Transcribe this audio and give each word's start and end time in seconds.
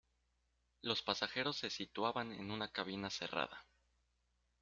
Los 0.81 1.03
pasajeros 1.03 1.57
se 1.59 1.69
situaban 1.69 2.31
en 2.33 2.49
una 2.49 2.71
cabina 2.71 3.11
cerrada. 3.11 3.67